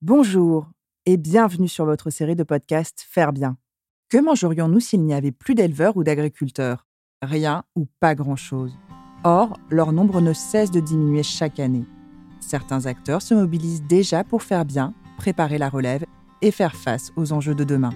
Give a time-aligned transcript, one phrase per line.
[0.00, 0.68] Bonjour
[1.06, 3.56] et bienvenue sur votre série de podcasts Faire bien.
[4.08, 6.86] Que mangerions-nous s'il n'y avait plus d'éleveurs ou d'agriculteurs?
[7.20, 8.78] Rien ou pas grand-chose.
[9.24, 11.84] Or, leur nombre ne cesse de diminuer chaque année.
[12.38, 16.04] Certains acteurs se mobilisent déjà pour faire bien, préparer la relève
[16.42, 17.92] et faire face aux enjeux de demain.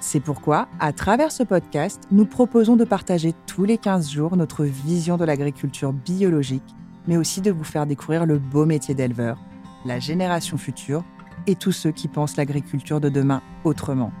[0.00, 4.64] C'est pourquoi, à travers ce podcast, nous proposons de partager tous les 15 jours notre
[4.64, 6.74] vision de l'agriculture biologique,
[7.06, 9.38] mais aussi de vous faire découvrir le beau métier d'éleveur,
[9.84, 11.04] la génération future
[11.46, 14.12] et tous ceux qui pensent l'agriculture de demain autrement.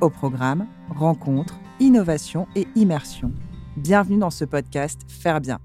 [0.00, 3.32] Au programme, rencontres, innovation et immersion.
[3.76, 5.58] Bienvenue dans ce podcast Faire bien.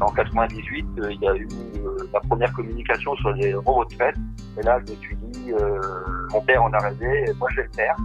[0.00, 3.54] En 98, euh, il y a eu euh, la première communication sur les
[3.96, 4.16] fête.
[4.58, 5.80] Et là, je me suis dit, euh,
[6.32, 7.96] mon père en a rêvé, moi je vais le faire.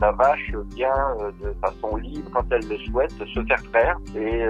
[0.00, 4.44] La vache vient de façon libre quand elle le souhaite se faire traire et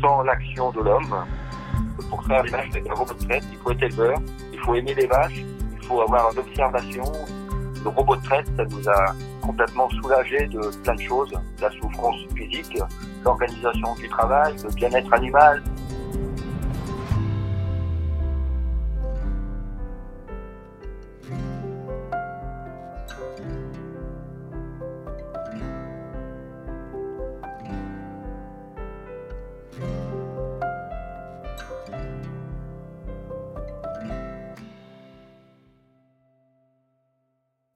[0.00, 1.24] sans l'action de l'homme.
[2.10, 4.18] Pour faire les avec un robot de traite, il faut être éleveur,
[4.52, 5.44] il faut aimer les vaches,
[5.80, 7.04] il faut avoir l'observation.
[7.84, 12.20] Le robot de traite, ça nous a complètement soulagé de plein de choses, la souffrance
[12.36, 12.78] physique,
[13.24, 15.62] l'organisation du travail, le bien-être animal,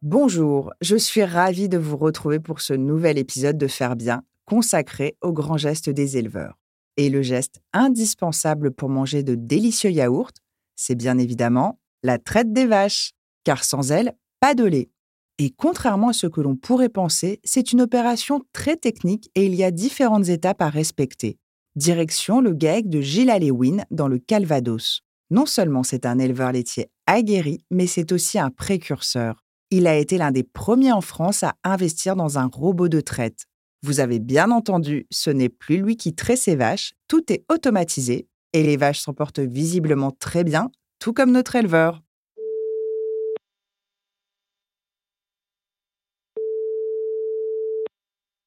[0.03, 5.17] Bonjour, je suis ravie de vous retrouver pour ce nouvel épisode de Faire bien, consacré
[5.23, 6.59] au grand geste des éleveurs.
[6.99, 10.33] Et le geste indispensable pour manger de délicieux yaourts,
[10.77, 14.91] c'est bien évidemment la traite des vaches, car sans elle, pas de lait.
[15.39, 19.55] Et contrairement à ce que l'on pourrait penser, c'est une opération très technique et il
[19.55, 21.39] y a différentes étapes à respecter.
[21.75, 25.01] Direction le GAEC de Gilles Alewin dans le Calvados.
[25.31, 29.46] Non seulement c'est un éleveur laitier aguerri, mais c'est aussi un précurseur.
[29.73, 33.47] Il a été l'un des premiers en France à investir dans un robot de traite.
[33.83, 38.29] Vous avez bien entendu, ce n'est plus lui qui traite ses vaches, tout est automatisé
[38.53, 40.71] et les vaches s'en portent visiblement très bien,
[41.01, 42.01] tout comme notre éleveur.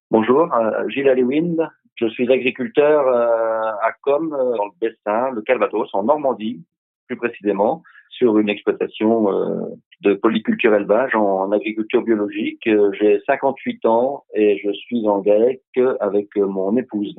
[0.09, 1.69] Bonjour, euh, Gilles Alewin.
[1.95, 6.63] Je suis agriculteur euh, à Com, euh, dans le Bessin, le Calvados, en Normandie,
[7.07, 7.83] plus précisément
[8.19, 9.65] sur une exploitation euh,
[10.01, 12.67] de polyculture élevage en agriculture biologique.
[12.67, 15.61] Euh, j'ai 58 ans et je suis en GAEC
[16.01, 17.15] avec mon épouse.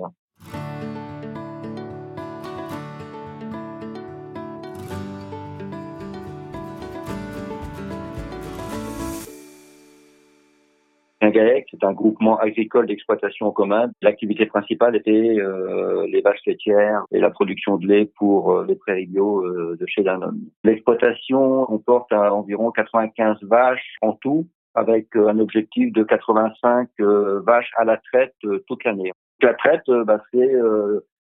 [11.30, 13.90] GAEC, c'est un groupement agricole d'exploitation en commun.
[14.02, 18.74] L'activité principale était euh, les vaches laitières et la production de lait pour euh, les
[18.74, 20.40] prairies bio euh, de chez Danone.
[20.64, 27.96] L'exploitation comporte environ 95 vaches en tout, avec un objectif de 85 vaches à la
[27.96, 28.34] traite
[28.66, 29.12] toute l'année.
[29.42, 30.52] La traite, bah, c'est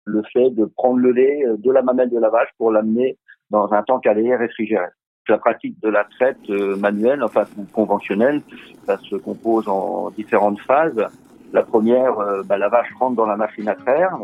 [0.05, 3.17] le fait de prendre le lait de la mamelle de la vache pour l'amener
[3.49, 4.87] dans un tank à lait réfrigéré.
[5.29, 7.43] La pratique de la traite euh, manuelle, enfin
[7.73, 8.41] conventionnelle,
[8.85, 11.05] ça se compose en différentes phases.
[11.51, 14.17] La première, euh, bah, la vache rentre dans la machine à traire.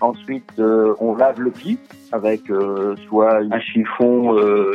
[0.00, 1.76] Ensuite, euh, on lave le pied
[2.12, 2.40] avec
[3.06, 4.32] soit un chiffon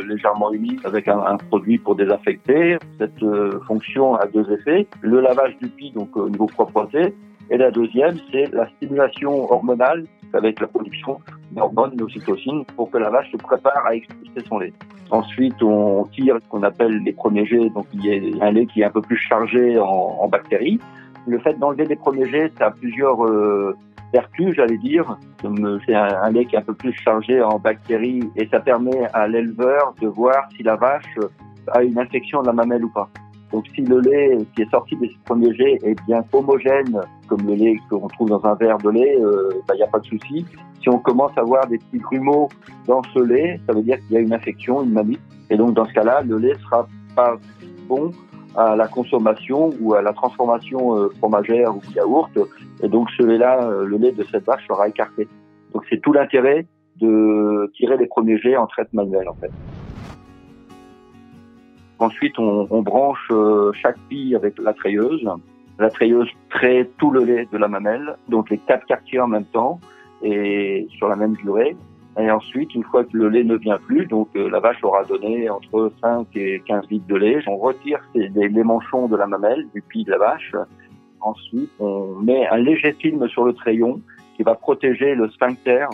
[0.08, 2.78] légèrement humide avec un, produit pour désinfecter.
[2.98, 3.22] Cette
[3.66, 4.86] fonction a deux effets.
[5.02, 7.12] Le lavage du pied, donc au niveau propreté,
[7.50, 11.20] et la deuxième, c'est la stimulation hormonale avec la production
[11.52, 14.72] d'hormones d'ocytocine pour que la vache se prépare à expulser son lait.
[15.10, 18.66] Ensuite, on tire ce qu'on appelle les premiers jets, donc il y a un lait
[18.66, 20.80] qui est un peu plus chargé en, bactéries.
[21.26, 23.76] Le fait d'enlever les premiers jets, ça a plusieurs euh,
[24.12, 25.18] vertus, j'allais dire.
[25.40, 29.06] C'est un, un, lait qui est un peu plus chargé en bactéries et ça permet
[29.12, 31.18] à l'éleveur de voir si la vache
[31.72, 33.08] a une infection de la mamelle ou pas.
[33.52, 37.46] Donc si le lait qui est sorti de ces premiers jets est bien homogène, comme
[37.46, 40.00] le lait qu'on trouve dans un verre de lait, il euh, n'y bah, a pas
[40.00, 40.44] de souci.
[40.82, 42.48] Si on commence à voir des petits grumeaux
[42.86, 45.18] dans ce lait, ça veut dire qu'il y a une infection, une mamie.
[45.50, 47.36] Et donc dans ce cas-là, le lait sera pas
[47.88, 48.10] bon
[48.56, 52.30] à la consommation ou à la transformation euh, fromagère ou yaourt.
[52.82, 55.28] Et donc ce lait-là, euh, le lait de cette vache sera écarté.
[55.72, 56.66] Donc c'est tout l'intérêt
[56.96, 59.50] de tirer les premiers jets en traite manuelle en fait.
[61.98, 65.28] Ensuite, on, on branche euh, chaque pie avec la treilleuse.
[65.78, 69.44] La treilleuse traite tout le lait de la mamelle, donc les quatre quartiers en même
[69.44, 69.80] temps
[70.22, 71.76] et sur la même durée.
[72.18, 75.04] Et ensuite, une fois que le lait ne vient plus, donc euh, la vache aura
[75.04, 79.26] donné entre 5 et 15 litres de lait, on retire les, les manchons de la
[79.26, 80.54] mamelle, du pied de la vache.
[81.20, 84.00] Ensuite, on met un léger film sur le treillon
[84.36, 85.86] qui va protéger le sphincter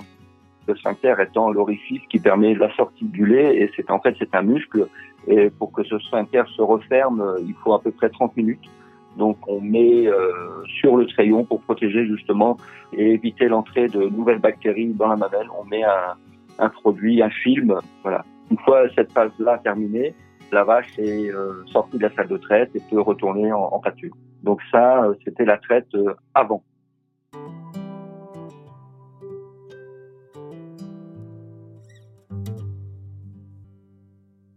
[0.68, 4.34] Le sphincter étant l'orifice qui permet la sortie du lait et c'est en fait c'est
[4.34, 4.86] un muscle
[5.26, 8.68] et pour que ce sphincter se referme, il faut à peu près 30 minutes.
[9.16, 12.56] Donc on met euh, sur le crayon pour protéger justement
[12.92, 15.48] et éviter l'entrée de nouvelles bactéries dans la mamelle.
[15.60, 16.14] On met un,
[16.58, 17.78] un produit, un film.
[18.02, 18.24] Voilà.
[18.50, 20.14] Une fois cette phase-là terminée,
[20.50, 23.78] la vache est euh, sortie de la salle de traite et peut retourner en, en
[23.80, 24.14] pâture.
[24.42, 25.88] Donc ça, euh, c'était la traite
[26.34, 26.62] avant.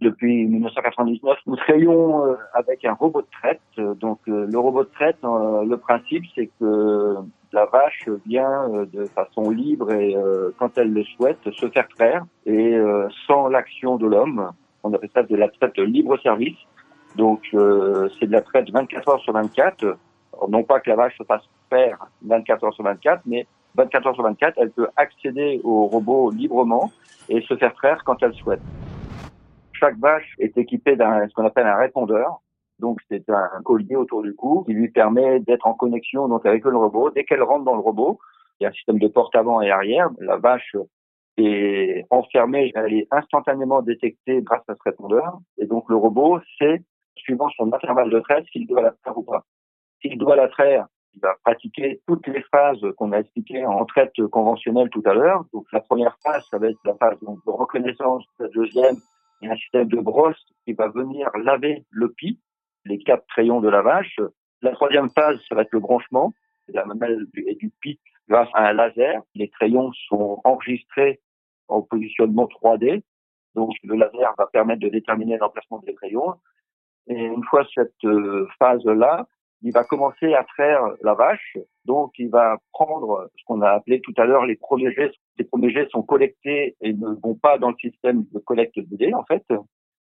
[0.06, 4.00] Depuis 1999, nous travaillons euh, avec un robot de traite.
[4.00, 7.16] Donc euh, le robot de traite, euh, le principe c'est que
[7.52, 10.14] la vache vient de façon libre et
[10.58, 12.78] quand elle le souhaite se faire traire et
[13.26, 14.52] sans l'action de l'homme.
[14.84, 16.58] On appelle ça de la traite libre service.
[17.16, 19.98] Donc c'est de la traite 24 heures sur 24.
[20.50, 24.16] non pas que la vache se fasse faire 24 heures sur 24, mais 24 heures
[24.16, 26.92] sur 24, elle peut accéder au robot librement
[27.30, 28.62] et se faire traire quand elle souhaite.
[29.86, 32.42] Chaque vache est équipée d'un ce qu'on appelle un répondeur.
[32.80, 36.66] Donc c'est un collier autour du cou qui lui permet d'être en connexion donc avec
[36.66, 37.12] le robot.
[37.12, 38.18] Dès qu'elle rentre dans le robot,
[38.60, 40.10] il y a un système de porte avant et arrière.
[40.18, 40.76] La vache
[41.38, 45.38] est enfermée, elle est instantanément détectée grâce à ce répondeur.
[45.60, 46.82] Et donc le robot sait,
[47.16, 49.44] suivant son intervalle de traite, s'il doit la traire ou pas.
[50.02, 54.20] S'il doit la traire, il va pratiquer toutes les phases qu'on a expliquées en traite
[54.32, 55.46] conventionnelle tout à l'heure.
[55.54, 58.24] Donc la première phase, ça va être la phase de reconnaissance.
[58.40, 58.96] La deuxième,
[59.42, 62.40] il y a un système de brosse qui va venir laver le pis,
[62.86, 64.16] les quatre crayons de lavage.
[64.62, 66.34] La troisième phase, ça va être le branchement,
[66.68, 68.00] la mamelle et du pis
[68.30, 69.22] grâce à un laser.
[69.36, 71.22] Les crayons sont enregistrés
[71.68, 73.04] en positionnement 3D.
[73.54, 76.36] Donc le laser va permettre de déterminer l'emplacement des crayons.
[77.08, 79.28] Et une fois cette euh, phase-là,
[79.66, 81.58] il va commencer à traire la vache.
[81.86, 85.12] Donc, il va prendre ce qu'on a appelé tout à l'heure les premiers jets.
[85.40, 88.98] Les premiers jets sont collectés et ne vont pas dans le système de collecte de
[88.98, 89.44] lait, en fait.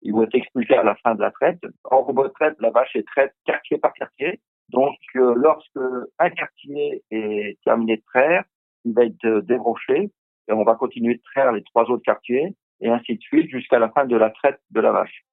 [0.03, 1.63] Ils vont être expulsés à la fin de la traite.
[1.85, 4.39] En robot traite, la vache est traite quartier par quartier.
[4.69, 5.81] Donc, euh, lorsque
[6.19, 8.45] un quartier est terminé de traire,
[8.85, 10.11] il va être débranché
[10.47, 13.79] et on va continuer de traire les trois autres quartiers et ainsi de suite jusqu'à
[13.79, 15.25] la fin de la traite de la vache.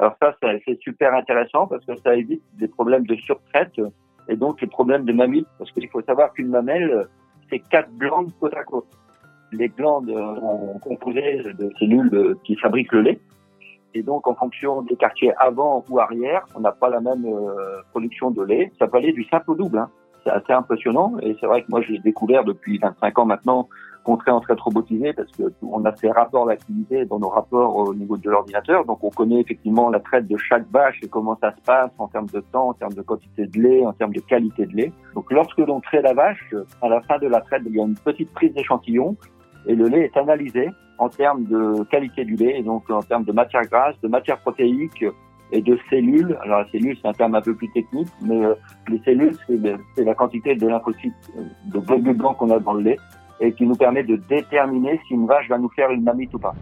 [0.00, 3.78] Alors ça, c'est super intéressant parce que ça évite des problèmes de surtraite
[4.28, 5.46] et donc les problèmes de mamie.
[5.58, 7.06] Parce qu'il faut savoir qu'une mamelle,
[7.50, 8.88] c'est quatre glandes côte à côte.
[9.52, 13.20] Les glandes sont composées de cellules qui fabriquent le lait.
[13.92, 17.82] Et donc, en fonction des quartiers avant ou arrière, on n'a pas la même euh,
[17.90, 18.72] production de lait.
[18.78, 19.78] Ça peut aller du simple au double.
[19.78, 19.90] Hein.
[20.24, 21.16] C'est assez impressionnant.
[21.20, 23.68] Et c'est vrai que moi, je l'ai découvert depuis 25 ans maintenant
[24.04, 27.76] qu'on traite en traite robotisée parce que on a ces rapports d'activité dans nos rapports
[27.76, 28.84] au niveau de l'ordinateur.
[28.84, 32.08] Donc on connaît effectivement la traite de chaque vache et comment ça se passe en
[32.08, 34.92] termes de temps, en termes de quantité de lait, en termes de qualité de lait.
[35.14, 37.84] Donc lorsque l'on traite la vache, à la fin de la traite, il y a
[37.84, 39.16] une petite prise d'échantillon
[39.66, 43.24] et le lait est analysé en termes de qualité du lait et donc en termes
[43.24, 45.04] de matière grasse, de matière protéique
[45.52, 46.38] et de cellules.
[46.42, 48.54] Alors la cellule, c'est un terme un peu plus technique, mais euh,
[48.88, 49.36] les cellules,
[49.96, 51.42] c'est la quantité de lymphocytes, euh,
[51.72, 52.98] de globules blancs qu'on a dans le lait
[53.40, 56.38] et qui nous permet de déterminer si une vache va nous faire une mamite ou
[56.38, 56.54] pas.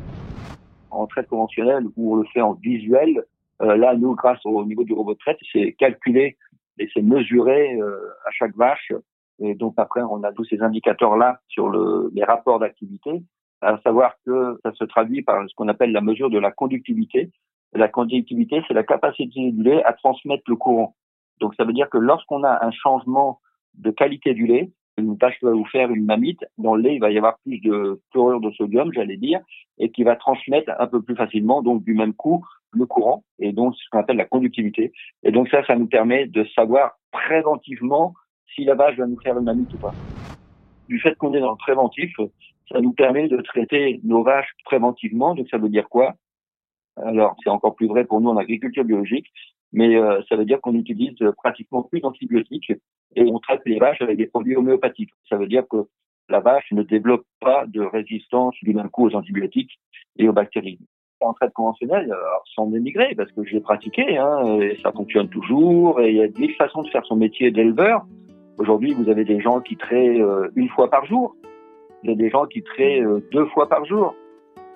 [0.90, 3.24] En traite conventionnelle, où on le fait en visuel,
[3.62, 6.36] euh, là, nous, grâce au niveau du robot de traite, c'est calculé
[6.78, 8.92] et c'est mesuré euh, à chaque vache.
[9.40, 13.22] Et donc après, on a tous ces indicateurs-là sur le, les rapports d'activité,
[13.60, 17.30] à savoir que ça se traduit par ce qu'on appelle la mesure de la conductivité.
[17.74, 20.94] La conductivité, c'est la capacité du lait à transmettre le courant.
[21.40, 23.40] Donc ça veut dire que lorsqu'on a un changement
[23.74, 27.00] de qualité du lait, une vache va vous faire une mamite, dans le lait, il
[27.00, 29.40] va y avoir plus de chlorure de sodium, j'allais dire,
[29.78, 33.52] et qui va transmettre un peu plus facilement, donc du même coup, le courant, et
[33.52, 34.92] donc ce qu'on appelle la conductivité.
[35.22, 38.14] Et donc ça, ça nous permet de savoir préventivement
[38.54, 39.94] si la vache va nous faire une mamite ou pas.
[40.88, 42.14] Du fait qu'on est dans le préventif,
[42.70, 46.14] ça nous permet de traiter nos vaches préventivement, donc ça veut dire quoi?
[46.96, 49.26] Alors, c'est encore plus vrai pour nous en agriculture biologique,
[49.72, 52.72] mais euh, ça veut dire qu'on utilise pratiquement plus d'antibiotiques
[53.16, 55.10] et on traite les vaches avec des produits homéopathiques.
[55.28, 55.86] Ça veut dire que
[56.28, 59.78] la vache ne développe pas de résistance du même coup aux antibiotiques
[60.18, 60.78] et aux bactéries.
[61.20, 62.14] En traite conventionnelle,
[62.54, 66.28] sans dénigrer, parce que j'ai pratiqué, hein, et ça fonctionne toujours, et il y a
[66.28, 68.04] des façons de faire son métier d'éleveur.
[68.58, 71.34] Aujourd'hui, vous avez des gens qui traitent euh, une fois par jour,
[72.02, 74.14] vous avez des gens qui traitent euh, deux fois par jour,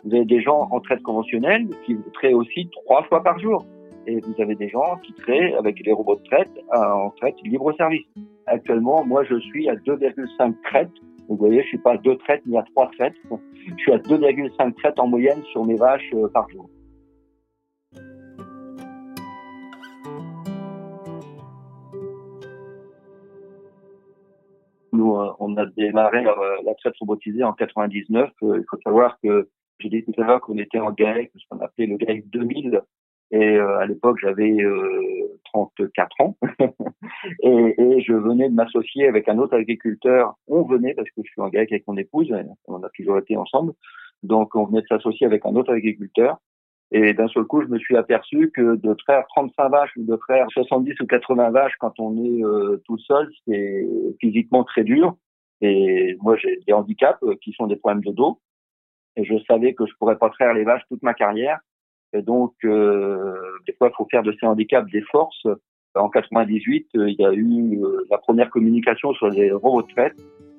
[0.04, 3.64] vous avez des gens en traite conventionnelle qui traitent aussi trois fois par jour
[4.06, 7.72] et vous avez des gens qui traitent avec les robots de traite en traite libre
[7.76, 8.06] service.
[8.46, 10.90] Actuellement, moi, je suis à 2,5 traites.
[11.28, 13.14] Vous voyez, je suis pas à 2 traites ni à 3 traites.
[13.66, 16.68] Je suis à 2,5 traites en moyenne sur mes vaches euh, par jour.
[24.92, 28.30] nous, on a démarré la traite robotisée en 99.
[28.42, 31.58] Il faut savoir que j'ai dit tout à l'heure qu'on était en GAEC, ce qu'on
[31.58, 32.82] appelait le GAEC 2000.
[33.32, 34.58] Et à l'époque, j'avais
[35.52, 36.36] 34 ans.
[37.42, 40.34] et, et, je venais de m'associer avec un autre agriculteur.
[40.48, 42.30] On venait, parce que je suis en GAEC avec mon épouse,
[42.66, 43.72] on a toujours été ensemble.
[44.22, 46.38] Donc, on venait de s'associer avec un autre agriculteur.
[46.94, 50.14] Et d'un seul coup, je me suis aperçu que de traire 35 vaches ou de
[50.16, 53.86] traire 70 ou 80 vaches quand on est euh, tout seul, c'est
[54.20, 55.16] physiquement très dur.
[55.62, 58.40] Et moi, j'ai des handicaps euh, qui sont des problèmes de dos.
[59.16, 61.60] Et je savais que je pourrais pas traire les vaches toute ma carrière.
[62.14, 63.34] Et donc, euh,
[63.66, 65.46] des fois, il faut faire de ces handicaps des forces.
[65.94, 67.78] En 98, il y a eu
[68.10, 69.52] la première communication sur les
[69.94, 70.16] traite.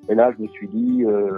[0.08, 1.30] Et là, je me suis dit, euh,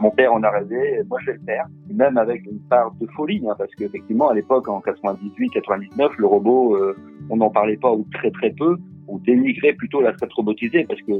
[0.00, 1.66] mon père en a rêvé, moi je vais le faire.
[1.92, 6.26] même avec une part de folie, hein, parce qu'effectivement, à l'époque, en 98, 99, le
[6.26, 6.96] robot, euh,
[7.30, 8.76] on n'en parlait pas ou très très peu,
[9.08, 11.12] ou dénigrait plutôt la traite robotisée, parce que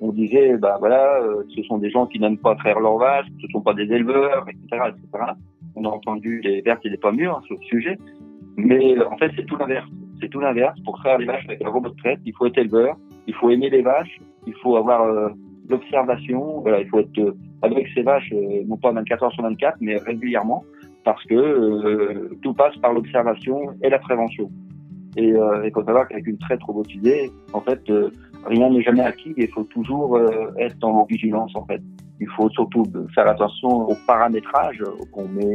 [0.00, 3.26] on disait, bah voilà, euh, ce sont des gens qui n'aiment pas faire leur vache,
[3.40, 5.32] ce sont pas des éleveurs, etc., etc.
[5.74, 7.98] On a entendu les vertes et les pas mûres hein, sur le sujet,
[8.56, 9.88] mais en fait, c'est tout l'inverse.
[10.20, 10.78] C'est tout l'inverse.
[10.84, 13.50] Pour faire les vaches avec un robot de traite, il faut être éleveur, il faut
[13.50, 15.30] aimer les vaches, il faut avoir
[15.68, 16.60] l'observation.
[16.60, 19.78] Voilà, il faut être euh, avec ses vaches, euh, non pas 24 heures sur 24,
[19.80, 20.64] mais régulièrement,
[21.04, 24.50] parce que euh, tout passe par l'observation et la prévention.
[25.16, 27.80] Et euh, il faut savoir qu'avec une traite robotisée, en fait,
[28.46, 29.34] rien n'est jamais acquis.
[29.36, 30.18] Il faut toujours
[30.58, 31.80] être en vigilance, en fait.
[32.18, 32.84] Il faut surtout
[33.14, 35.54] faire attention au paramétrage qu'on met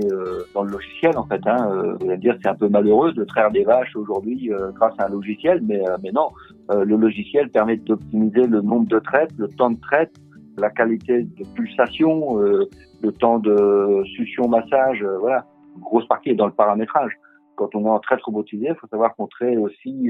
[0.53, 1.41] dans le logiciel, en fait.
[1.45, 1.97] Hein.
[2.01, 5.61] Allez dire, c'est un peu malheureux de traire des vaches aujourd'hui grâce à un logiciel,
[5.63, 6.29] mais, mais non.
[6.71, 10.13] Euh, le logiciel permet d'optimiser le nombre de traites, le temps de traite,
[10.57, 12.69] la qualité de pulsation, euh,
[13.01, 15.01] le temps de succion-massage.
[15.03, 15.45] Euh, voilà,
[15.75, 17.11] une grosse partie est dans le paramétrage.
[17.55, 20.09] Quand on est en traite robotisée, il faut savoir qu'on traite aussi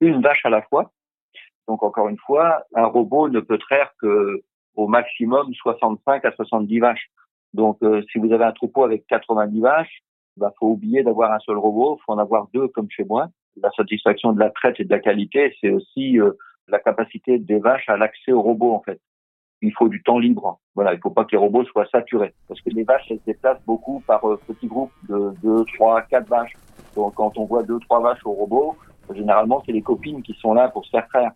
[0.00, 0.92] une vache à la fois.
[1.70, 4.42] Donc encore une fois, un robot ne peut traire que
[4.74, 7.10] au maximum 65 à 70 vaches.
[7.54, 7.78] Donc
[8.10, 10.02] si vous avez un troupeau avec 90 vaches,
[10.36, 13.28] bah faut oublier d'avoir un seul robot, faut en avoir deux comme chez moi
[13.62, 16.32] la satisfaction de la traite et de la qualité, c'est aussi euh,
[16.68, 19.00] la capacité des vaches à l'accès aux robots en fait.
[19.62, 20.58] Il faut du temps libre.
[20.74, 23.24] Voilà, il faut pas que les robots soient saturés parce que les vaches elles se
[23.24, 26.56] déplacent beaucoup par euh, petits groupes de deux, trois, quatre vaches.
[26.94, 28.76] Donc quand on voit deux, trois vaches au robot,
[29.14, 31.32] généralement c'est les copines qui sont là pour se faire traire.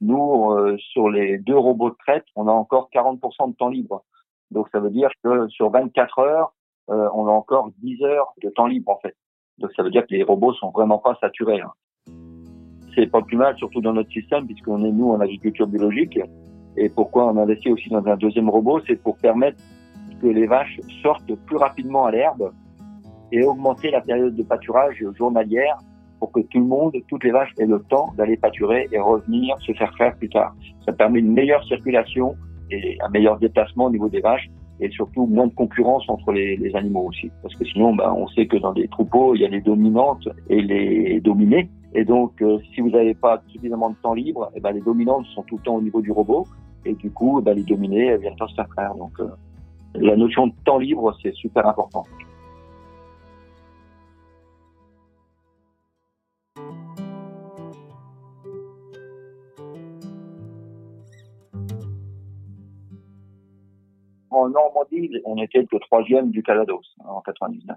[0.00, 4.04] Nous, euh, sur les deux robots de traite, on a encore 40% de temps libre.
[4.50, 6.52] Donc ça veut dire que sur 24 heures,
[6.88, 9.16] on a encore 10 heures de temps libre en fait.
[9.58, 11.60] Donc ça veut dire que les robots sont vraiment pas saturés.
[11.60, 11.72] Hein.
[12.94, 16.18] C'est pas plus mal, surtout dans notre système, puisqu'on est nous en agriculture biologique.
[16.76, 19.58] Et pourquoi on investit aussi dans un deuxième robot, c'est pour permettre
[20.20, 22.52] que les vaches sortent plus rapidement à l'herbe
[23.32, 25.78] et augmenter la période de pâturage journalière
[26.18, 29.56] pour que tout le monde, toutes les vaches aient le temps d'aller pâturer et revenir
[29.60, 30.54] se faire faire plus tard.
[30.84, 32.34] Ça permet une meilleure circulation
[32.70, 34.48] et un meilleur déplacement au niveau des vaches
[34.80, 37.30] et surtout moins de concurrence entre les, animaux aussi.
[37.42, 40.28] Parce que sinon, ben, on sait que dans des troupeaux, il y a les dominantes
[40.50, 41.68] et les dominées.
[41.94, 45.24] Et donc, euh, si vous n'avez pas suffisamment de temps libre, eh ben, les dominantes
[45.34, 46.46] sont tout le temps au niveau du robot.
[46.84, 48.94] Et du coup, eh ben, les dominées viennent pas se faire faire.
[48.96, 49.28] Donc, euh,
[49.94, 52.04] la notion de temps libre, c'est super important.
[64.36, 67.76] En Normandie, on était le troisième du Calados hein, en 99.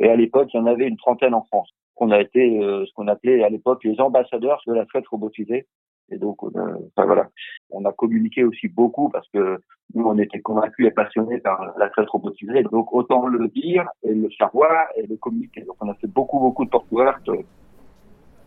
[0.00, 1.70] Et à l'époque, il y en avait une trentaine en France.
[1.96, 5.66] On a été euh, ce qu'on appelait à l'époque les ambassadeurs de la traite robotisée.
[6.10, 7.28] Et donc, on a, voilà,
[7.70, 9.60] on a communiqué aussi beaucoup parce que
[9.94, 12.62] nous, on était convaincus et passionnés par la traite robotisée.
[12.64, 15.60] Donc, autant le dire et le savoir et le communiquer.
[15.62, 17.30] Donc, on a fait beaucoup, beaucoup de portes ouvertes.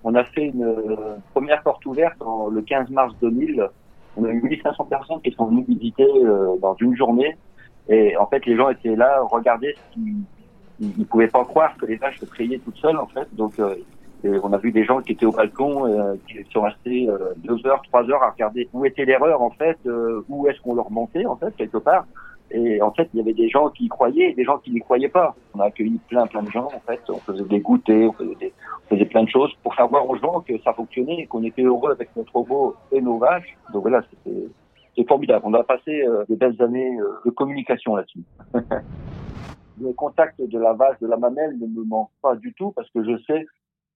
[0.03, 3.69] On a fait une euh, première porte ouverte le 15 mars 2000
[4.17, 7.35] on a eu 1500 personnes qui sont venues visiter euh, dans une journée.
[7.89, 10.23] Et en fait, les gens étaient là, regardaient ce qu'ils
[10.79, 13.27] ils, pouvaient pas croire que les vaches se trayaient toutes seules, en fait.
[13.35, 13.75] Donc, euh,
[14.23, 17.81] on a vu des gens qui étaient au balcon, euh, qui sont restés deux heures,
[17.89, 19.77] trois heures à regarder où était l'erreur, en fait,
[20.29, 22.05] où est-ce qu'on leur montait, en fait, quelque part.
[22.53, 24.71] Et en fait, il y avait des gens qui y croyaient et des gens qui
[24.71, 25.35] n'y croyaient pas.
[25.55, 27.01] On a accueilli plein, plein de gens, en fait.
[27.09, 28.13] On faisait des goûters, on
[28.89, 31.63] faisait, plein de choses pour faire voir aux gens que ça fonctionnait et qu'on était
[31.63, 33.57] heureux avec notre robot et nos vaches.
[33.73, 34.03] Donc voilà,
[34.93, 35.43] c'était formidable.
[35.47, 38.23] On a passé euh, des belles années euh, de communication là-dessus.
[39.81, 42.89] le contact de la vache, de la mamelle ne me manque pas du tout parce
[42.91, 43.45] que je sais,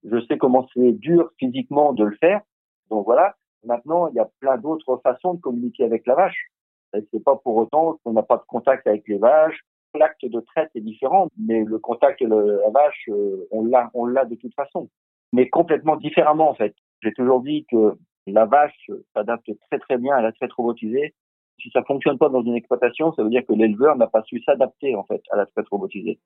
[0.04, 2.42] je sais comment c'est dur physiquement de le faire.
[2.90, 3.36] Donc voilà.
[3.64, 6.47] Maintenant, il y a plein d'autres façons de communiquer avec la vache.
[6.94, 9.60] C'est pas pour autant qu'on n'a pas de contact avec les vaches.
[9.96, 14.06] L'acte de traite est différent, mais le contact avec la vache, euh, on l'a, on
[14.06, 14.90] l'a de toute façon,
[15.34, 16.76] mais complètement différemment en fait.
[17.02, 21.14] J'ai toujours dit que la vache s'adapte très très bien à la traite robotisée
[21.60, 24.42] Si ça fonctionne pas dans une exploitation, ça veut dire que l'éleveur n'a pas su
[24.44, 26.20] s'adapter en fait à la traite robotisée.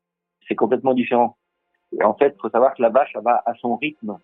[0.47, 1.37] C'est complètement différent.
[2.03, 4.17] En fait, il faut savoir que la vache elle va à son rythme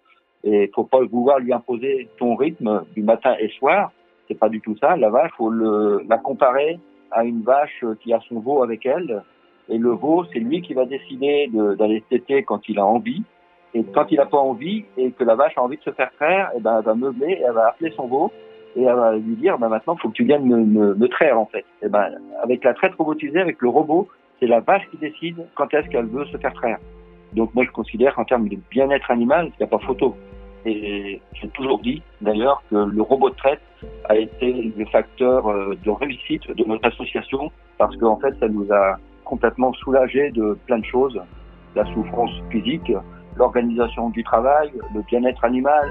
[0.43, 3.91] et il faut pas vouloir lui imposer ton rythme du matin et soir.
[4.27, 4.95] C'est pas du tout ça.
[4.97, 6.79] La vache, faut la comparer
[7.11, 9.23] à une vache qui a son veau avec elle.
[9.69, 13.23] Et le veau, c'est lui qui va décider d'aller téter quand il a envie.
[13.73, 16.11] Et quand il n'a pas envie et que la vache a envie de se faire
[16.15, 18.31] traire, et eh ben, elle va meubler, et elle va appeler son veau
[18.77, 21.07] et elle va lui dire, ben, maintenant, il faut que tu viennes me, me, me
[21.07, 21.65] traire, en fait.
[21.81, 22.11] Et eh ben,
[22.43, 24.07] avec la traite robotisée, avec le robot,
[24.39, 26.77] c'est la vache qui décide quand est-ce qu'elle veut se faire traire.
[27.33, 30.15] Donc moi, je considère qu'en termes de bien-être animal, il n'y a pas photo.
[30.65, 33.61] Et j'ai toujours dit, d'ailleurs, que le robot de traite
[34.05, 38.71] a été le facteur euh, de réussite de notre association parce qu'en fait, ça nous
[38.71, 41.19] a complètement soulagé de plein de choses.
[41.75, 42.91] La souffrance physique,
[43.35, 45.89] l'organisation du travail, le bien-être animal.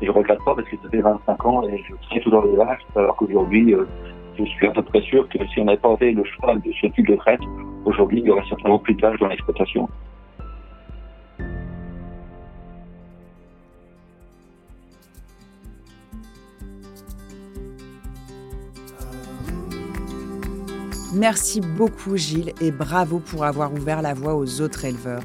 [0.00, 2.56] Et je regrette pas parce que ça fait 25 ans et je suis toujours les
[2.56, 3.86] vaches, alors qu'aujourd'hui, euh,
[4.36, 6.72] je suis à peu près sûr que si on n'avait pas fait le choix de
[6.80, 7.40] ce type de traite,
[7.84, 9.88] aujourd'hui, il y aurait certainement plus de vaches dans l'exploitation.
[21.14, 25.22] Merci beaucoup Gilles et bravo pour avoir ouvert la voie aux autres éleveurs.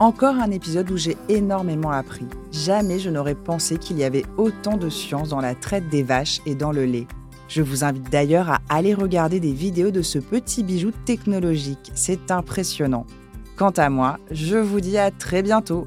[0.00, 2.24] Encore un épisode où j'ai énormément appris.
[2.52, 6.40] Jamais je n'aurais pensé qu'il y avait autant de science dans la traite des vaches
[6.46, 7.06] et dans le lait.
[7.48, 11.92] Je vous invite d'ailleurs à aller regarder des vidéos de ce petit bijou technologique.
[11.94, 13.04] C'est impressionnant.
[13.56, 15.86] Quant à moi, je vous dis à très bientôt.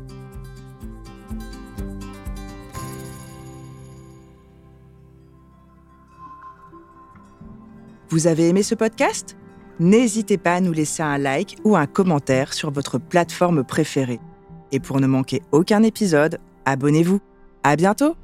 [8.09, 9.37] Vous avez aimé ce podcast?
[9.79, 14.19] N'hésitez pas à nous laisser un like ou un commentaire sur votre plateforme préférée.
[14.71, 17.19] Et pour ne manquer aucun épisode, abonnez-vous.
[17.63, 18.15] À bientôt!